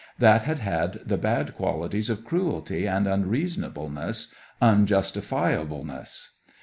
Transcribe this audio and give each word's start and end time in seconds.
That 0.17 0.41
had 0.41 0.57
had 0.57 1.01
the 1.05 1.15
bad 1.19 1.53
qualities 1.55 2.09
of 2.09 2.25
cruelty 2.25 2.87
and 2.87 3.05
unreasonableness, 3.05 4.33
unjustifiableness. 4.59 6.29